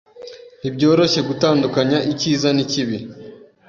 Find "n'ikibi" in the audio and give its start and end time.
2.53-2.97